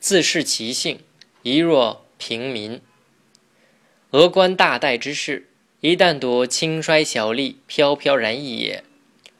[0.00, 1.00] 自恃其性，
[1.42, 2.80] 宜若平民。
[4.10, 5.48] 峨冠大戴之势，
[5.80, 8.84] 一旦睹轻衰小吏飘飘然一也，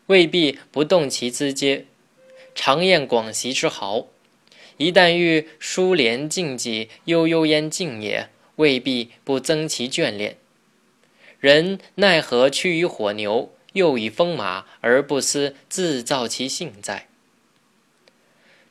[0.06, 1.84] 未必不动其资阶；
[2.54, 4.08] 常厌广席之豪，
[4.76, 10.37] 一旦遇疏帘静寂悠悠焉静也，未必不增其眷恋。
[11.38, 17.06] 人奈何趋于火牛，又以风马，而不思自造其性在？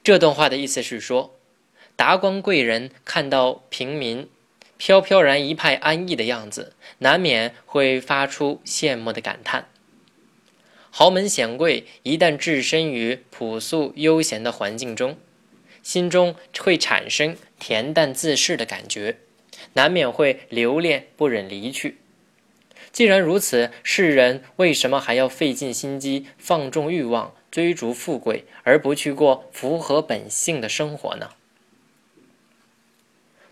[0.03, 1.36] 这段话的意思是说，
[1.97, 4.29] 达官贵人看到平民。
[4.77, 9.67] 飘飘然一派安逸的样子，难免会发出羡慕的感叹。
[10.91, 15.17] 豪门显贵一旦置身于朴素悠闲的环境中，
[15.81, 19.17] 心中会产生恬淡自适的感觉，
[19.73, 21.97] 难免会留恋不忍离去。
[22.91, 31.31] 既然如此，世人为什么还要费尽心机、放纵欲望、追逐富贵，而不去过符合本性的生活呢？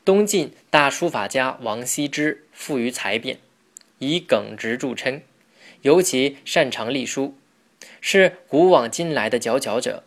[0.05, 3.39] 东晋大书法家王羲之富于才辩，
[3.97, 5.19] 以耿直著称，
[5.81, 7.35] 尤其擅长隶书，
[7.99, 10.03] 是古往今来的佼佼者。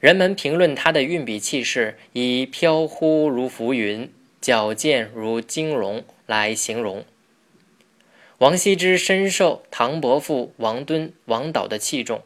[0.00, 7.02] 人们评论他的运笔气势，以飘忽如浮云，矫健如金龙来形容。
[8.36, 12.22] 王羲之深受唐伯父王敦、王导的器重。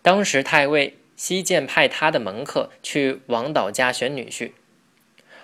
[0.00, 4.52] 当时太尉西涧派他的门客去王导家选女婿。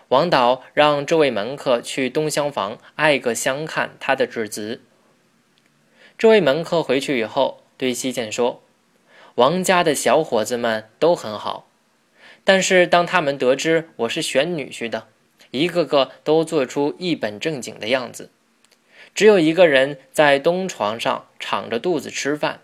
[0.09, 4.83] 王导让这位门客去东厢房挨个相看他的侄子。
[6.19, 8.63] 这位门客回去以后对西涧说
[9.37, 11.69] ：“王家的小伙子们都很好，
[12.45, 15.09] 但是当他们得知我是选女婿的，
[15.51, 18.31] 一个个都做出一本正经的样子，
[19.15, 22.61] 只有一个人在东床上敞着肚子吃饭，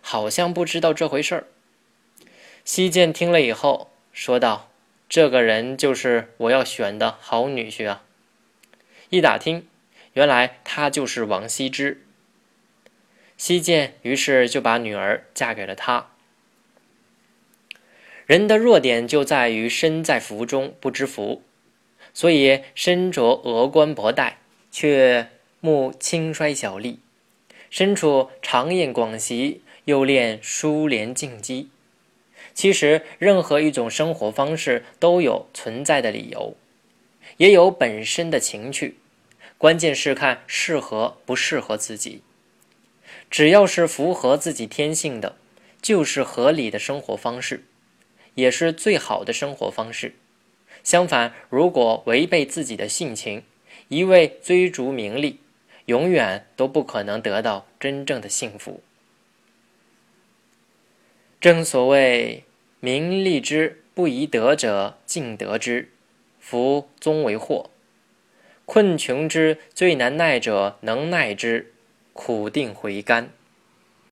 [0.00, 1.46] 好像不知道这回事儿。”
[2.64, 4.68] 西涧听了以后说道。
[5.14, 8.02] 这个人就是我要选的好女婿啊！
[9.10, 9.64] 一打听，
[10.14, 12.02] 原来他就是王羲之。
[13.36, 16.08] 西涧于是就把女儿嫁给了他。
[18.26, 21.44] 人的弱点就在于身在福中不知福，
[22.12, 24.38] 所以身着峨冠博带，
[24.72, 25.28] 却
[25.60, 26.96] 慕轻衰小吏；
[27.70, 31.68] 身处长宴广席，又恋疏帘静寂。
[32.54, 36.56] 其实，任何一种生活方式都有存在的理由，
[37.38, 38.96] 也有本身的情趣，
[39.58, 42.22] 关键是看适合不适合自己。
[43.28, 45.34] 只要是符合自己天性的，
[45.82, 47.64] 就是合理的生活方式，
[48.36, 50.14] 也是最好的生活方式。
[50.84, 53.42] 相反，如果违背自己的性情，
[53.88, 55.40] 一味追逐名利，
[55.86, 58.80] 永远都不可能得到真正的幸福。
[61.44, 62.44] 正所谓
[62.80, 65.88] “名利之不宜得者，尽得之；
[66.40, 67.68] 福终为祸。
[68.64, 71.66] 困穷之最难耐者，能耐之；
[72.14, 73.28] 苦定回甘。”